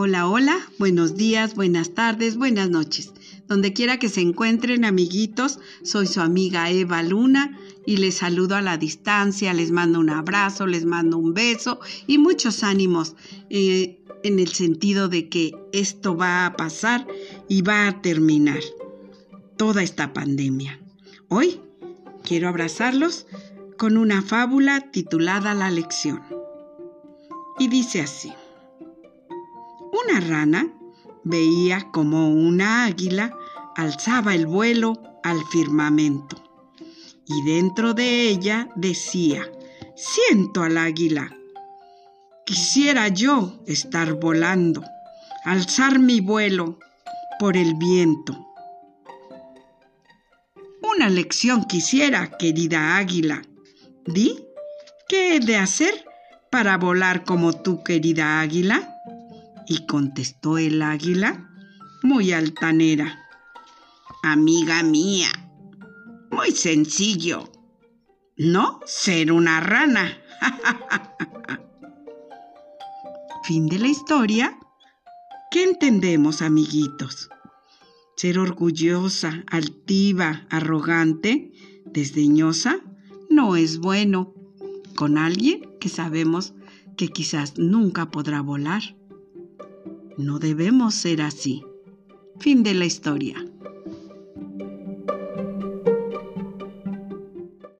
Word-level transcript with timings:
Hola, 0.00 0.28
hola, 0.28 0.56
buenos 0.78 1.16
días, 1.16 1.56
buenas 1.56 1.90
tardes, 1.92 2.36
buenas 2.36 2.70
noches. 2.70 3.12
Donde 3.48 3.72
quiera 3.72 3.98
que 3.98 4.08
se 4.08 4.20
encuentren, 4.20 4.84
amiguitos, 4.84 5.58
soy 5.82 6.06
su 6.06 6.20
amiga 6.20 6.70
Eva 6.70 7.02
Luna 7.02 7.58
y 7.84 7.96
les 7.96 8.18
saludo 8.18 8.54
a 8.54 8.62
la 8.62 8.78
distancia, 8.78 9.52
les 9.54 9.72
mando 9.72 9.98
un 9.98 10.10
abrazo, 10.10 10.68
les 10.68 10.84
mando 10.84 11.18
un 11.18 11.34
beso 11.34 11.80
y 12.06 12.18
muchos 12.18 12.62
ánimos 12.62 13.16
eh, 13.50 13.98
en 14.22 14.38
el 14.38 14.52
sentido 14.52 15.08
de 15.08 15.28
que 15.28 15.50
esto 15.72 16.16
va 16.16 16.46
a 16.46 16.54
pasar 16.54 17.04
y 17.48 17.62
va 17.62 17.88
a 17.88 18.00
terminar 18.00 18.60
toda 19.56 19.82
esta 19.82 20.12
pandemia. 20.12 20.78
Hoy 21.26 21.60
quiero 22.22 22.48
abrazarlos 22.48 23.26
con 23.76 23.96
una 23.96 24.22
fábula 24.22 24.92
titulada 24.92 25.54
La 25.54 25.72
lección. 25.72 26.22
Y 27.58 27.66
dice 27.66 28.02
así. 28.02 28.32
Una 30.08 30.20
rana 30.20 30.72
veía 31.22 31.90
como 31.92 32.30
una 32.30 32.86
águila 32.86 33.36
alzaba 33.76 34.34
el 34.34 34.46
vuelo 34.46 34.94
al 35.22 35.38
firmamento 35.52 36.36
y 37.26 37.44
dentro 37.44 37.92
de 37.92 38.22
ella 38.28 38.70
decía, 38.74 39.52
siento 39.96 40.62
al 40.62 40.78
águila. 40.78 41.30
Quisiera 42.46 43.08
yo 43.08 43.62
estar 43.66 44.14
volando, 44.14 44.82
alzar 45.44 45.98
mi 45.98 46.22
vuelo 46.22 46.78
por 47.38 47.58
el 47.58 47.74
viento. 47.74 48.46
Una 50.80 51.10
lección 51.10 51.64
quisiera, 51.64 52.38
querida 52.38 52.96
águila. 52.96 53.42
Di, 54.06 54.42
¿qué 55.06 55.36
he 55.36 55.40
de 55.40 55.56
hacer 55.56 56.06
para 56.50 56.78
volar 56.78 57.24
como 57.24 57.52
tú, 57.52 57.82
querida 57.84 58.40
águila? 58.40 58.94
Y 59.68 59.86
contestó 59.86 60.58
el 60.58 60.82
águila, 60.82 61.50
muy 62.02 62.32
altanera. 62.32 63.18
Amiga 64.22 64.82
mía, 64.82 65.30
muy 66.30 66.52
sencillo. 66.52 67.52
No 68.36 68.80
ser 68.86 69.30
una 69.32 69.60
rana. 69.60 70.18
fin 73.48 73.66
de 73.66 73.78
la 73.78 73.88
historia. 73.88 74.58
¿Qué 75.50 75.64
entendemos, 75.64 76.42
amiguitos? 76.42 77.30
Ser 78.14 78.38
orgullosa, 78.38 79.42
altiva, 79.50 80.46
arrogante, 80.50 81.52
desdeñosa, 81.86 82.80
no 83.30 83.56
es 83.56 83.78
bueno 83.78 84.34
con 84.96 85.16
alguien 85.16 85.62
que 85.80 85.88
sabemos 85.88 86.52
que 86.98 87.08
quizás 87.08 87.56
nunca 87.56 88.10
podrá 88.10 88.42
volar. 88.42 88.82
No 90.18 90.40
debemos 90.40 90.96
ser 90.96 91.22
así. 91.22 91.62
Fin 92.40 92.64
de 92.64 92.74
la 92.74 92.86
historia. 92.86 93.47